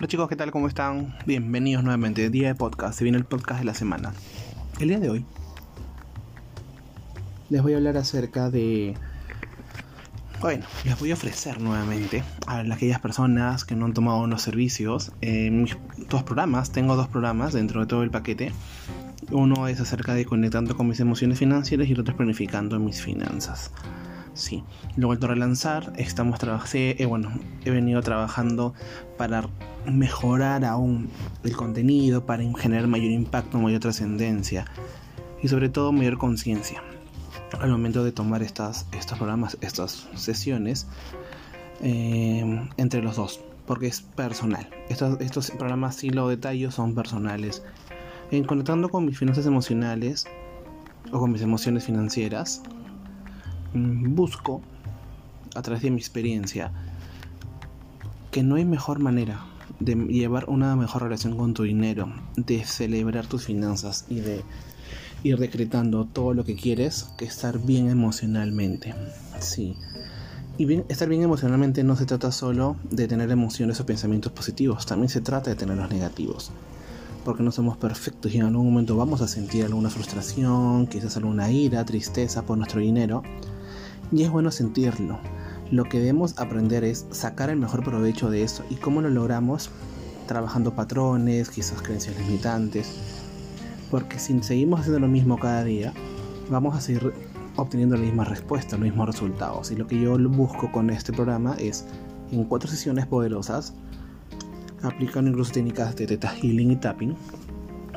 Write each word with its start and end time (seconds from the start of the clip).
Hola 0.00 0.06
chicos, 0.06 0.28
¿qué 0.28 0.36
tal? 0.36 0.52
¿Cómo 0.52 0.68
están? 0.68 1.12
Bienvenidos 1.26 1.82
nuevamente. 1.82 2.30
Día 2.30 2.46
de 2.46 2.54
podcast. 2.54 2.96
Se 2.96 3.02
viene 3.02 3.18
el 3.18 3.24
podcast 3.24 3.58
de 3.58 3.64
la 3.64 3.74
semana. 3.74 4.12
El 4.78 4.90
día 4.90 5.00
de 5.00 5.10
hoy 5.10 5.26
les 7.50 7.60
voy 7.60 7.72
a 7.72 7.78
hablar 7.78 7.96
acerca 7.96 8.48
de... 8.48 8.94
Bueno, 10.40 10.64
les 10.84 10.96
voy 11.00 11.10
a 11.10 11.14
ofrecer 11.14 11.60
nuevamente 11.60 12.22
a 12.46 12.60
aquellas 12.60 13.00
personas 13.00 13.64
que 13.64 13.74
no 13.74 13.86
han 13.86 13.92
tomado 13.92 14.20
unos 14.20 14.40
servicios 14.40 15.10
dos 16.08 16.22
programas. 16.22 16.70
Tengo 16.70 16.94
dos 16.94 17.08
programas 17.08 17.52
dentro 17.52 17.80
de 17.80 17.88
todo 17.88 18.04
el 18.04 18.12
paquete. 18.12 18.52
Uno 19.32 19.66
es 19.66 19.80
acerca 19.80 20.14
de 20.14 20.24
conectando 20.24 20.76
con 20.76 20.86
mis 20.86 21.00
emociones 21.00 21.40
financieras 21.40 21.88
y 21.88 21.92
el 21.94 21.98
otro 21.98 22.12
es 22.12 22.16
planificando 22.16 22.78
mis 22.78 23.02
finanzas. 23.02 23.72
Sí, 24.38 24.62
lo 24.94 25.02
he 25.02 25.06
vuelto 25.06 25.26
a 25.26 25.30
relanzar. 25.30 25.92
Estamos 25.96 26.38
trabajando, 26.38 26.78
eh, 26.78 27.06
bueno, 27.06 27.32
he 27.64 27.72
venido 27.72 28.00
trabajando 28.02 28.72
para 29.16 29.48
mejorar 29.84 30.64
aún 30.64 31.10
el 31.42 31.56
contenido, 31.56 32.24
para 32.24 32.44
generar 32.56 32.86
mayor 32.86 33.10
impacto, 33.10 33.58
mayor 33.58 33.80
trascendencia 33.80 34.66
y 35.42 35.48
sobre 35.48 35.68
todo 35.68 35.90
mayor 35.90 36.18
conciencia 36.18 36.80
al 37.60 37.70
momento 37.70 38.04
de 38.04 38.12
tomar 38.12 38.44
estas, 38.44 38.86
estos 38.92 39.18
programas, 39.18 39.58
estas 39.60 40.06
sesiones 40.14 40.86
eh, 41.80 42.68
entre 42.76 43.02
los 43.02 43.16
dos, 43.16 43.40
porque 43.66 43.88
es 43.88 44.02
personal. 44.02 44.68
Estos, 44.88 45.20
estos 45.20 45.50
programas, 45.50 45.96
si 45.96 46.10
lo 46.10 46.28
detallo, 46.28 46.70
son 46.70 46.94
personales. 46.94 47.64
En 48.30 48.44
conectando 48.44 48.88
con 48.88 49.04
mis 49.04 49.18
finanzas 49.18 49.46
emocionales 49.46 50.28
o 51.10 51.18
con 51.18 51.32
mis 51.32 51.42
emociones 51.42 51.84
financieras, 51.84 52.62
busco 53.74 54.62
a 55.54 55.62
través 55.62 55.82
de 55.82 55.90
mi 55.90 55.98
experiencia 55.98 56.72
que 58.30 58.42
no 58.42 58.56
hay 58.56 58.64
mejor 58.64 58.98
manera 58.98 59.44
de 59.80 59.94
llevar 59.94 60.46
una 60.48 60.74
mejor 60.76 61.02
relación 61.02 61.36
con 61.36 61.54
tu 61.54 61.62
dinero, 61.62 62.12
de 62.36 62.64
celebrar 62.64 63.26
tus 63.26 63.44
finanzas 63.44 64.04
y 64.08 64.20
de 64.20 64.42
ir 65.22 65.38
decretando 65.38 66.04
todo 66.04 66.34
lo 66.34 66.44
que 66.44 66.56
quieres 66.56 67.08
que 67.16 67.24
estar 67.24 67.58
bien 67.58 67.88
emocionalmente. 67.88 68.94
Sí. 69.40 69.76
Y 70.56 70.64
bien, 70.64 70.84
estar 70.88 71.08
bien 71.08 71.22
emocionalmente 71.22 71.84
no 71.84 71.94
se 71.96 72.06
trata 72.06 72.32
solo 72.32 72.76
de 72.90 73.06
tener 73.06 73.30
emociones 73.30 73.78
o 73.80 73.86
pensamientos 73.86 74.32
positivos, 74.32 74.86
también 74.86 75.08
se 75.08 75.20
trata 75.20 75.50
de 75.50 75.56
tener 75.56 75.76
los 75.76 75.90
negativos. 75.90 76.50
Porque 77.24 77.42
no 77.42 77.52
somos 77.52 77.76
perfectos 77.76 78.34
y 78.34 78.38
en 78.38 78.46
algún 78.46 78.66
momento 78.66 78.96
vamos 78.96 79.20
a 79.20 79.28
sentir 79.28 79.64
alguna 79.64 79.90
frustración, 79.90 80.86
quizás 80.86 81.16
alguna 81.16 81.50
ira, 81.50 81.84
tristeza 81.84 82.42
por 82.42 82.56
nuestro 82.56 82.80
dinero. 82.80 83.22
Y 84.12 84.22
es 84.22 84.30
bueno 84.30 84.50
sentirlo. 84.50 85.18
Lo 85.70 85.84
que 85.84 85.98
debemos 85.98 86.38
aprender 86.38 86.84
es 86.84 87.06
sacar 87.10 87.50
el 87.50 87.58
mejor 87.58 87.84
provecho 87.84 88.30
de 88.30 88.42
eso. 88.42 88.64
¿Y 88.70 88.76
cómo 88.76 89.02
lo 89.02 89.10
logramos? 89.10 89.70
Trabajando 90.26 90.74
patrones, 90.74 91.50
quizás 91.50 91.82
creencias 91.82 92.18
limitantes, 92.18 92.90
porque 93.90 94.18
si 94.18 94.42
seguimos 94.42 94.80
haciendo 94.80 95.00
lo 95.00 95.08
mismo 95.08 95.38
cada 95.38 95.64
día, 95.64 95.92
vamos 96.50 96.76
a 96.76 96.80
seguir 96.80 97.12
obteniendo 97.56 97.96
la 97.96 98.02
misma 98.02 98.24
respuesta, 98.24 98.76
los 98.76 98.84
mismos 98.84 99.06
resultados. 99.06 99.70
Y 99.70 99.76
lo 99.76 99.86
que 99.86 100.00
yo 100.00 100.18
busco 100.18 100.70
con 100.70 100.90
este 100.90 101.12
programa 101.12 101.54
es, 101.58 101.84
en 102.30 102.44
cuatro 102.44 102.68
sesiones 102.68 103.06
poderosas, 103.06 103.74
aplicando 104.82 105.30
incluso 105.30 105.52
técnicas 105.52 105.96
de 105.96 106.06
Teta 106.06 106.28
Healing 106.28 106.72
y 106.72 106.76
Tapping, 106.76 107.16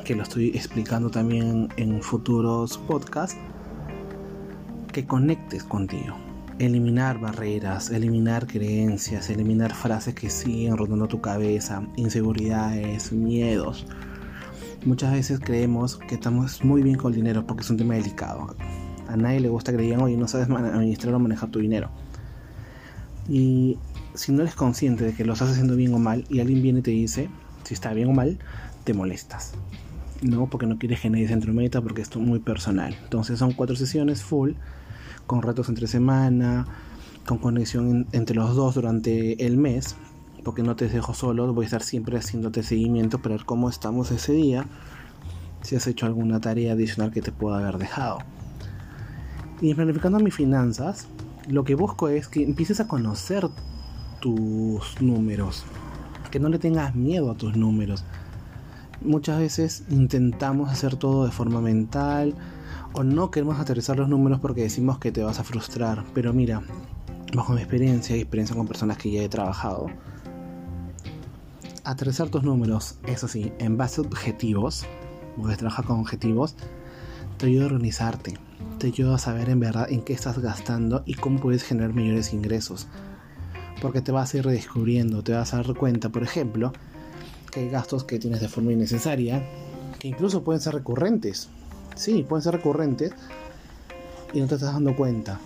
que 0.04 0.14
lo 0.16 0.22
estoy 0.22 0.48
explicando 0.48 1.10
también 1.10 1.68
en 1.76 2.02
futuros 2.02 2.78
podcasts, 2.78 3.36
que 4.92 5.06
conectes 5.06 5.64
contigo. 5.64 6.16
Eliminar 6.58 7.18
barreras, 7.18 7.90
eliminar 7.90 8.46
creencias, 8.46 9.30
eliminar 9.30 9.74
frases 9.74 10.14
que 10.14 10.30
siguen 10.30 10.76
rondando 10.76 11.08
tu 11.08 11.20
cabeza, 11.20 11.82
inseguridades, 11.96 13.10
miedos 13.10 13.86
Muchas 14.84 15.12
veces 15.12 15.38
creemos 15.38 15.96
que 15.96 16.16
estamos 16.16 16.64
muy 16.64 16.82
bien 16.82 16.96
con 16.96 17.12
el 17.12 17.16
dinero 17.16 17.46
porque 17.46 17.62
es 17.62 17.70
un 17.70 17.76
tema 17.76 17.94
delicado. 17.94 18.56
A 19.06 19.16
nadie 19.16 19.38
le 19.38 19.48
gusta 19.48 19.70
que 19.70 19.78
le 19.78 19.84
digan, 19.84 20.18
no 20.18 20.26
sabes 20.26 20.50
administrar 20.50 21.14
o 21.14 21.20
manejar 21.20 21.50
tu 21.50 21.60
dinero. 21.60 21.88
Y 23.28 23.78
si 24.14 24.32
no 24.32 24.42
eres 24.42 24.56
consciente 24.56 25.04
de 25.04 25.14
que 25.14 25.24
lo 25.24 25.34
estás 25.34 25.50
haciendo 25.50 25.76
bien 25.76 25.94
o 25.94 26.00
mal 26.00 26.24
y 26.28 26.40
alguien 26.40 26.62
viene 26.62 26.80
y 26.80 26.82
te 26.82 26.90
dice 26.90 27.30
si 27.62 27.74
está 27.74 27.92
bien 27.92 28.08
o 28.08 28.12
mal, 28.12 28.40
te 28.82 28.92
molestas. 28.92 29.54
No, 30.22 30.46
porque 30.48 30.66
no 30.66 30.78
quieres 30.78 31.00
que 31.00 31.10
nadie 31.10 31.26
se 31.26 31.34
entrometa 31.34 31.80
porque 31.80 32.02
es 32.02 32.16
muy 32.16 32.38
personal. 32.38 32.96
Entonces 33.02 33.38
son 33.38 33.52
cuatro 33.52 33.76
sesiones 33.76 34.22
full, 34.22 34.52
con 35.26 35.42
retos 35.42 35.68
entre 35.68 35.86
semana, 35.86 36.66
con 37.26 37.38
conexión 37.38 38.06
entre 38.12 38.36
los 38.36 38.56
dos 38.56 38.74
durante 38.74 39.44
el 39.44 39.56
mes 39.56 39.96
porque 40.42 40.62
no 40.62 40.76
te 40.76 40.88
dejo 40.88 41.14
solo, 41.14 41.52
voy 41.52 41.64
a 41.64 41.66
estar 41.66 41.82
siempre 41.82 42.18
haciéndote 42.18 42.62
seguimiento 42.62 43.20
para 43.20 43.36
ver 43.36 43.44
cómo 43.44 43.68
estamos 43.68 44.10
ese 44.10 44.32
día, 44.32 44.66
si 45.62 45.76
has 45.76 45.86
hecho 45.86 46.06
alguna 46.06 46.40
tarea 46.40 46.72
adicional 46.72 47.12
que 47.12 47.22
te 47.22 47.32
pueda 47.32 47.58
haber 47.58 47.78
dejado. 47.78 48.18
Y 49.60 49.74
planificando 49.74 50.18
mis 50.18 50.34
finanzas, 50.34 51.06
lo 51.48 51.64
que 51.64 51.74
busco 51.74 52.08
es 52.08 52.28
que 52.28 52.42
empieces 52.42 52.80
a 52.80 52.88
conocer 52.88 53.48
tus 54.20 55.00
números, 55.00 55.64
que 56.30 56.40
no 56.40 56.48
le 56.48 56.58
tengas 56.58 56.94
miedo 56.94 57.30
a 57.30 57.36
tus 57.36 57.56
números. 57.56 58.04
Muchas 59.04 59.38
veces 59.40 59.84
intentamos 59.90 60.70
hacer 60.70 60.96
todo 60.96 61.24
de 61.24 61.32
forma 61.32 61.60
mental 61.60 62.34
o 62.92 63.02
no 63.02 63.30
queremos 63.30 63.58
aterrizar 63.58 63.98
los 63.98 64.08
números 64.08 64.38
porque 64.38 64.62
decimos 64.62 64.98
que 64.98 65.10
te 65.10 65.24
vas 65.24 65.40
a 65.40 65.44
frustrar, 65.44 66.04
pero 66.14 66.32
mira, 66.32 66.62
bajo 67.34 67.52
mi 67.52 67.60
experiencia 67.60 68.16
y 68.16 68.20
experiencia 68.20 68.54
con 68.54 68.68
personas 68.68 68.98
que 68.98 69.10
ya 69.10 69.22
he 69.22 69.28
trabajado, 69.28 69.88
aterrizar 71.84 72.28
tus 72.28 72.44
números, 72.44 72.98
eso 73.04 73.26
sí, 73.26 73.52
en 73.58 73.76
base 73.76 74.00
a 74.00 74.04
objetivos, 74.04 74.86
porque 75.36 75.56
trabajar 75.56 75.84
con 75.84 75.98
objetivos, 75.98 76.54
te 77.38 77.46
ayuda 77.46 77.64
a 77.64 77.66
organizarte, 77.66 78.38
te 78.78 78.86
ayuda 78.88 79.16
a 79.16 79.18
saber 79.18 79.48
en 79.48 79.58
verdad 79.58 79.90
en 79.90 80.02
qué 80.02 80.12
estás 80.12 80.38
gastando 80.38 81.02
y 81.06 81.14
cómo 81.14 81.40
puedes 81.40 81.64
generar 81.64 81.92
mayores 81.92 82.32
ingresos. 82.32 82.86
Porque 83.80 84.00
te 84.00 84.12
vas 84.12 84.32
a 84.32 84.38
ir 84.38 84.44
redescubriendo, 84.44 85.24
te 85.24 85.32
vas 85.32 85.54
a 85.54 85.56
dar 85.56 85.74
cuenta, 85.74 86.10
por 86.10 86.22
ejemplo, 86.22 86.72
que 87.52 87.60
hay 87.60 87.68
gastos 87.68 88.02
que 88.02 88.18
tienes 88.18 88.40
de 88.40 88.48
forma 88.48 88.72
innecesaria, 88.72 89.44
que 90.00 90.08
incluso 90.08 90.42
pueden 90.42 90.60
ser 90.60 90.74
recurrentes. 90.74 91.48
Sí, 91.94 92.24
pueden 92.28 92.42
ser 92.42 92.54
recurrentes 92.54 93.12
y 94.32 94.40
no 94.40 94.48
te 94.48 94.54
estás 94.54 94.72
dando 94.72 94.96
cuenta. 94.96 95.38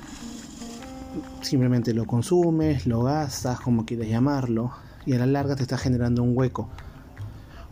Simplemente 1.43 1.93
lo 1.93 2.07
consumes, 2.07 2.87
lo 2.87 3.03
gastas, 3.03 3.61
como 3.61 3.85
quieres 3.85 4.09
llamarlo, 4.09 4.71
y 5.05 5.15
a 5.15 5.19
la 5.19 5.27
larga 5.27 5.57
te 5.57 5.63
está 5.63 5.77
generando 5.77 6.23
un 6.23 6.37
hueco, 6.37 6.69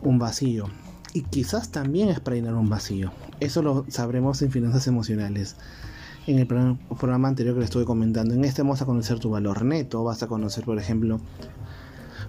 un 0.03 0.19
vacío. 0.19 0.67
Y 1.12 1.23
quizás 1.23 1.71
también 1.71 2.09
es 2.09 2.19
para 2.19 2.34
llenar 2.37 2.55
un 2.55 2.69
vacío. 2.69 3.12
Eso 3.39 3.62
lo 3.62 3.84
sabremos 3.89 4.43
en 4.43 4.50
finanzas 4.50 4.89
emocionales. 4.89 5.56
En 6.27 6.39
el 6.39 6.47
programa 6.47 7.28
anterior 7.28 7.55
que 7.55 7.61
le 7.61 7.67
estuve 7.67 7.84
comentando, 7.84 8.34
en 8.34 8.44
este 8.44 8.62
vamos 8.62 8.83
a 8.83 8.87
conocer 8.87 9.21
tu 9.21 9.31
valor 9.31 9.65
neto, 9.65 10.03
vas 10.03 10.23
a 10.23 10.27
conocer, 10.27 10.65
por 10.65 10.78
ejemplo, 10.78 11.21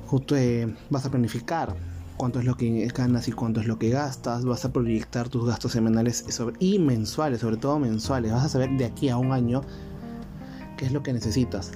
justo 0.05 0.35
eh, 0.35 0.75
vas 0.89 1.05
a 1.05 1.09
planificar 1.09 1.75
cuánto 2.17 2.39
es 2.39 2.45
lo 2.45 2.55
que 2.55 2.87
ganas 2.87 3.27
y 3.27 3.31
cuánto 3.31 3.59
es 3.59 3.67
lo 3.67 3.77
que 3.77 3.89
gastas, 3.89 4.45
vas 4.45 4.65
a 4.65 4.71
proyectar 4.71 5.29
tus 5.29 5.45
gastos 5.45 5.71
semanales 5.71 6.25
y 6.59 6.79
mensuales, 6.79 7.41
sobre 7.41 7.57
todo 7.57 7.79
mensuales, 7.79 8.31
vas 8.31 8.45
a 8.45 8.49
saber 8.49 8.71
de 8.77 8.85
aquí 8.85 9.09
a 9.09 9.17
un 9.17 9.31
año 9.31 9.61
qué 10.77 10.85
es 10.85 10.91
lo 10.91 11.03
que 11.03 11.13
necesitas 11.13 11.71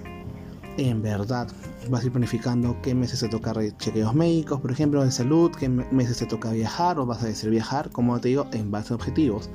en 0.88 1.02
verdad. 1.02 1.48
Vas 1.90 2.04
a 2.04 2.06
ir 2.06 2.12
planificando 2.12 2.78
qué 2.82 2.94
meses 2.94 3.20
te 3.20 3.30
toca 3.30 3.54
chequeos 3.78 4.14
médicos, 4.14 4.62
por 4.62 4.72
ejemplo, 4.72 5.04
de 5.04 5.12
salud, 5.12 5.52
qué 5.52 5.70
meses 5.70 6.18
te 6.18 6.26
toca 6.26 6.52
viajar 6.52 7.00
o 7.00 7.06
vas 7.06 7.24
a 7.24 7.28
decir 7.28 7.50
viajar, 7.50 7.90
como 7.90 8.20
te 8.20 8.30
digo, 8.30 8.48
en 8.52 8.72
base 8.72 8.94
a 8.94 8.96
objetivos. 8.96 9.50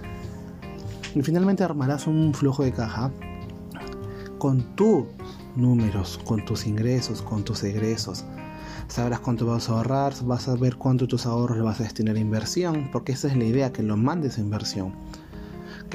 Y 1.14 1.22
finalmente 1.22 1.62
armarás 1.62 2.06
un 2.06 2.34
flujo 2.34 2.64
de 2.64 2.72
caja 2.72 3.10
con 4.38 4.62
tus 4.75 5.04
números, 5.56 6.19
con 6.25 6.44
tus 6.44 6.66
ingresos, 6.66 7.22
con 7.22 7.44
tus 7.44 7.62
egresos. 7.62 8.25
Sabrás 8.88 9.20
cuánto 9.20 9.46
vas 9.46 9.69
a 9.69 9.72
ahorrar, 9.72 10.14
vas 10.25 10.48
a 10.48 10.54
ver 10.56 10.76
cuánto 10.76 11.08
tus 11.08 11.26
ahorros 11.26 11.56
le 11.56 11.64
vas 11.64 11.81
a 11.81 11.84
destinar 11.84 12.16
a 12.16 12.20
inversión, 12.20 12.90
porque 12.92 13.12
esa 13.12 13.28
es 13.28 13.36
la 13.36 13.44
idea, 13.44 13.72
que 13.72 13.82
lo 13.82 13.96
mandes 13.96 14.38
a 14.38 14.40
inversión 14.40 14.92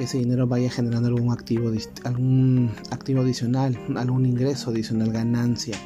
que 0.00 0.04
ese 0.04 0.18
dinero 0.18 0.46
vaya 0.46 0.70
generando 0.70 1.08
algún 1.08 1.32
activo, 1.32 1.70
algún 2.04 2.70
activo 2.90 3.20
adicional, 3.20 3.78
algún 3.96 4.24
ingreso 4.24 4.70
adicional, 4.70 5.12
ganancia. 5.12 5.76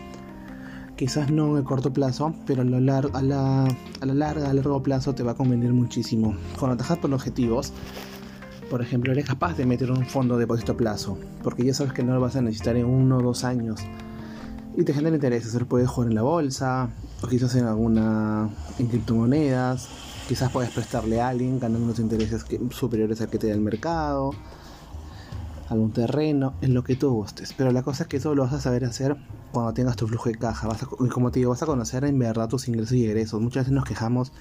Quizás 0.97 1.33
no 1.33 1.51
en 1.51 1.57
el 1.57 1.65
corto 1.65 1.93
plazo, 1.93 2.33
pero 2.47 2.63
a, 2.63 2.65
lo 2.65 2.79
largo, 2.79 3.17
a, 3.17 3.23
la, 3.23 3.65
a 3.65 4.07
la 4.07 4.15
larga, 4.15 4.49
a 4.49 4.55
largo 4.55 4.81
plazo 4.83 5.15
te 5.17 5.25
va 5.25 5.33
a 5.33 5.35
convenir 5.35 5.73
muchísimo. 5.73 6.37
Cuando 6.59 6.75
atajas 6.75 6.99
por 6.99 7.13
objetivos, 7.13 7.73
por 8.71 8.81
ejemplo, 8.83 9.11
eres 9.11 9.27
capaz 9.27 9.57
de 9.57 9.67
meter 9.67 9.91
un 9.91 10.07
fondo 10.07 10.37
de 10.37 10.43
depósito 10.43 10.77
plazo, 10.77 11.19
porque 11.43 11.65
ya 11.65 11.75
sabes 11.75 11.93
que 11.93 12.05
no 12.05 12.15
lo 12.15 12.21
vas 12.21 12.37
a 12.37 12.43
necesitar 12.43 12.77
en 12.77 12.87
uno 12.87 13.19
o 13.19 13.23
dos 13.23 13.43
años. 13.43 13.81
Y 14.77 14.85
te 14.85 14.93
genera 14.93 15.15
interés, 15.15 15.45
se 15.45 15.65
puede 15.65 15.87
jugar 15.87 16.11
en 16.11 16.17
la 16.17 16.23
bolsa, 16.23 16.91
o 17.23 17.29
quizás 17.29 17.55
en 17.55 17.67
alguna 17.67 18.51
en 18.79 18.89
criptomonedas, 18.89 19.89
Quizás 20.29 20.51
puedes 20.51 20.71
prestarle 20.71 21.21
a 21.21 21.29
alguien 21.29 21.61
ganando 21.61 21.85
unos 21.85 21.99
intereses 21.99 22.47
superiores 22.71 23.21
al 23.21 23.29
que 23.29 23.39
te 23.39 23.49
da 23.49 23.53
el 23.55 23.61
mercado. 23.61 24.31
algún 25.69 25.93
terreno, 25.93 26.55
en 26.63 26.73
lo 26.73 26.83
que 26.83 26.97
tú 26.97 27.11
gustes. 27.11 27.53
Pero 27.57 27.73
la 27.73 27.83
cosa 27.83 28.05
es 28.05 28.09
que 28.09 28.17
eso 28.19 28.35
lo 28.35 28.45
vas 28.45 28.53
a 28.55 28.61
saber 28.61 28.85
hacer 28.85 29.17
cuando 29.53 29.75
tengas 29.75 29.97
tu 29.97 30.07
flujo 30.07 30.31
de 30.31 30.37
caja. 30.37 30.69
Vas 30.69 30.85
como 30.85 31.31
te 31.31 31.41
digo, 31.41 31.51
vas 31.51 31.63
a 31.63 31.67
conocer 31.67 32.05
en 32.05 32.19
verdad 32.19 32.49
tus 32.49 32.69
ingresos 32.69 32.93
y 32.93 33.05
egresos. 33.05 33.41
Muchas 33.41 33.65
veces 33.65 33.73
nos 33.73 33.85
quejamos, 33.85 34.33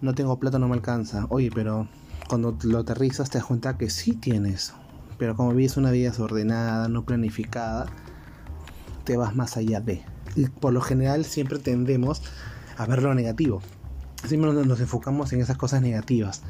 no 0.00 0.14
tengo 0.14 0.38
plata, 0.38 0.58
no 0.58 0.68
me 0.68 0.74
alcanza. 0.74 1.26
Oye, 1.28 1.50
pero 1.54 1.86
cuando 2.28 2.56
lo 2.62 2.78
aterrizas 2.78 3.28
te 3.28 3.38
das 3.38 3.46
cuenta 3.46 3.76
que 3.76 3.90
sí 3.90 4.12
tienes. 4.14 4.72
Pero 5.18 5.36
como 5.36 5.52
vives 5.52 5.76
una 5.76 5.90
vida 5.90 6.10
desordenada, 6.10 6.88
no 6.88 7.04
planificada, 7.04 7.86
te 9.04 9.16
vas 9.16 9.34
más 9.34 9.56
allá 9.56 9.80
de. 9.80 10.02
Y 10.36 10.46
por 10.46 10.72
lo 10.72 10.80
general 10.80 11.24
siempre 11.24 11.58
tendemos 11.58 12.22
a 12.76 12.86
ver 12.86 13.02
lo 13.02 13.14
negativo. 13.14 13.60
Siempre 14.26 14.52
nos 14.52 14.80
enfocamos 14.80 15.32
en 15.32 15.40
esas 15.40 15.56
cosas 15.56 15.82
negativas 15.82 16.42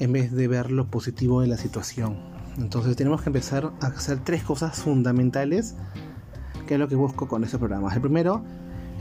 en 0.00 0.12
vez 0.12 0.32
de 0.32 0.48
ver 0.48 0.70
lo 0.70 0.86
positivo 0.86 1.42
de 1.42 1.46
la 1.46 1.56
situación. 1.56 2.16
Entonces 2.56 2.96
tenemos 2.96 3.22
que 3.22 3.28
empezar 3.28 3.72
a 3.80 3.86
hacer 3.86 4.18
tres 4.24 4.42
cosas 4.42 4.78
fundamentales 4.78 5.74
que 6.66 6.74
es 6.74 6.80
lo 6.80 6.88
que 6.88 6.96
busco 6.96 7.28
con 7.28 7.44
este 7.44 7.58
programa. 7.58 7.92
El 7.94 8.00
primero, 8.00 8.42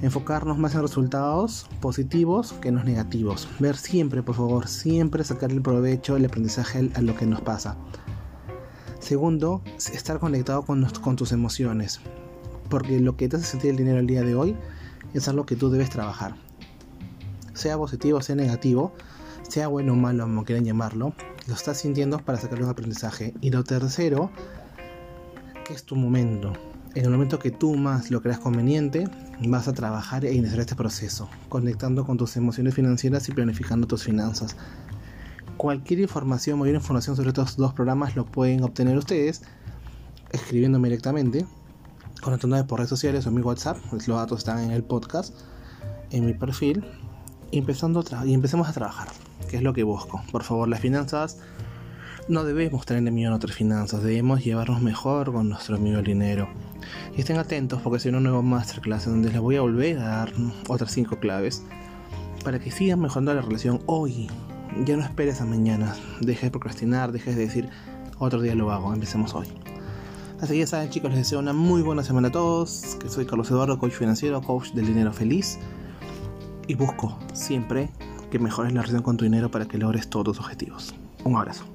enfocarnos 0.01 0.57
más 0.57 0.75
en 0.75 0.81
resultados 0.81 1.67
positivos 1.79 2.53
que 2.53 2.69
en 2.69 2.75
los 2.75 2.85
negativos. 2.85 3.47
Ver 3.59 3.77
siempre, 3.77 4.23
por 4.23 4.35
favor, 4.35 4.67
siempre 4.67 5.23
sacar 5.23 5.51
el 5.51 5.61
provecho, 5.61 6.15
el 6.15 6.25
aprendizaje 6.25 6.89
a 6.95 7.01
lo 7.01 7.15
que 7.15 7.25
nos 7.25 7.41
pasa. 7.41 7.77
Segundo, 8.99 9.61
estar 9.77 10.19
conectado 10.19 10.63
con, 10.63 10.83
con 11.01 11.15
tus 11.15 11.31
emociones. 11.31 12.01
Porque 12.69 12.99
lo 12.99 13.17
que 13.17 13.27
te 13.27 13.37
hace 13.37 13.45
sentir 13.45 13.71
el 13.71 13.77
dinero 13.77 13.99
el 13.99 14.07
día 14.07 14.21
de 14.21 14.35
hoy 14.35 14.55
es 15.13 15.27
algo 15.27 15.45
que 15.45 15.55
tú 15.55 15.69
debes 15.69 15.89
trabajar. 15.89 16.35
Sea 17.53 17.77
positivo, 17.77 18.21
sea 18.21 18.35
negativo, 18.35 18.93
sea 19.47 19.67
bueno 19.67 19.93
o 19.93 19.95
malo, 19.95 20.23
como 20.23 20.45
quieran 20.45 20.65
llamarlo, 20.65 21.13
lo 21.47 21.53
estás 21.53 21.79
sintiendo 21.79 22.19
para 22.19 22.37
sacarle 22.37 22.65
un 22.65 22.69
aprendizaje. 22.69 23.33
Y 23.41 23.49
lo 23.49 23.63
tercero, 23.63 24.29
que 25.65 25.73
es 25.73 25.83
tu 25.83 25.95
momento. 25.95 26.53
En 26.95 27.05
el 27.05 27.11
momento 27.11 27.39
que 27.39 27.51
tú 27.51 27.75
más 27.75 28.11
lo 28.11 28.21
creas 28.21 28.39
conveniente, 28.39 29.07
vas 29.47 29.67
a 29.67 29.73
trabajar 29.73 30.25
e 30.25 30.33
iniciar 30.33 30.59
este 30.59 30.75
proceso, 30.75 31.29
conectando 31.47 32.05
con 32.05 32.17
tus 32.17 32.35
emociones 32.37 32.73
financieras 32.73 33.27
y 33.29 33.31
planificando 33.31 33.87
tus 33.87 34.03
finanzas. 34.03 34.55
Cualquier 35.57 35.99
información, 35.99 36.57
mayor 36.59 36.75
información 36.75 37.15
sobre 37.15 37.29
estos 37.29 37.57
dos 37.57 37.73
programas 37.73 38.15
lo 38.15 38.25
pueden 38.25 38.63
obtener 38.63 38.97
ustedes 38.97 39.41
escribiéndome 40.31 40.87
directamente, 40.87 41.45
conectándome 42.21 42.63
por 42.63 42.79
redes 42.79 42.89
sociales 42.89 43.25
o 43.27 43.31
mi 43.31 43.41
WhatsApp, 43.41 43.77
los 43.91 44.05
datos 44.07 44.39
están 44.39 44.59
en 44.59 44.71
el 44.71 44.83
podcast, 44.83 45.33
en 46.11 46.25
mi 46.25 46.33
perfil, 46.33 46.85
y, 47.51 47.57
empezando 47.57 48.03
y 48.25 48.33
empecemos 48.33 48.67
a 48.67 48.73
trabajar 48.73 49.07
que 49.49 49.57
es 49.57 49.63
lo 49.63 49.73
que 49.73 49.83
busco. 49.83 50.21
Por 50.31 50.43
favor, 50.43 50.69
las 50.69 50.79
finanzas 50.79 51.39
no 52.27 52.43
debemos 52.43 52.85
tener 52.85 53.01
enemigo 53.01 53.27
en 53.29 53.33
otras 53.33 53.55
finanzas, 53.55 54.03
debemos 54.03 54.43
llevarnos 54.45 54.81
mejor 54.81 55.33
con 55.33 55.49
nuestro 55.49 55.75
amigo 55.75 55.97
el 55.97 56.05
dinero. 56.05 56.47
Y 57.17 57.21
estén 57.21 57.37
atentos 57.37 57.81
porque 57.81 57.99
si 57.99 58.09
un 58.09 58.23
nuevo 58.23 58.43
masterclass 58.43 59.05
donde 59.05 59.29
les 59.29 59.39
voy 59.39 59.55
a 59.55 59.61
volver 59.61 59.97
a 59.97 60.03
dar 60.03 60.33
otras 60.67 60.91
5 60.91 61.19
claves 61.19 61.63
para 62.43 62.59
que 62.59 62.71
sigan 62.71 63.01
mejorando 63.01 63.33
la 63.33 63.41
relación 63.41 63.81
hoy. 63.87 64.27
Ya 64.85 64.95
no 64.95 65.03
esperes 65.03 65.41
a 65.41 65.45
mañana, 65.45 65.95
deje 66.21 66.45
de 66.45 66.51
procrastinar, 66.51 67.11
dejes 67.11 67.35
de 67.35 67.41
decir 67.41 67.69
otro 68.19 68.41
día 68.41 68.53
lo 68.53 68.71
hago, 68.71 68.93
empecemos 68.93 69.33
hoy. 69.33 69.47
Así 70.41 70.53
que 70.53 70.59
ya 70.59 70.67
saben 70.67 70.89
chicos, 70.89 71.09
les 71.09 71.19
deseo 71.19 71.39
una 71.39 71.51
muy 71.51 71.81
buena 71.81 72.03
semana 72.03 72.29
a 72.29 72.31
todos, 72.31 72.97
que 73.01 73.09
soy 73.09 73.25
Carlos 73.25 73.51
Eduardo, 73.51 73.77
coach 73.77 73.91
financiero, 73.91 74.41
coach 74.41 74.71
del 74.71 74.85
dinero 74.85 75.11
feliz 75.11 75.59
y 76.67 76.75
busco 76.75 77.17
siempre 77.33 77.89
que 78.31 78.39
mejores 78.39 78.71
la 78.73 78.81
relación 78.81 79.01
con 79.01 79.17
tu 79.17 79.25
dinero 79.25 79.51
para 79.51 79.65
que 79.65 79.77
logres 79.77 80.09
todos 80.09 80.25
tus 80.25 80.39
objetivos. 80.39 80.95
Un 81.25 81.35
abrazo. 81.35 81.65